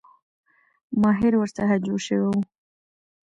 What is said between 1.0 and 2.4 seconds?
ماهر ورڅخه جوړ شوی وو.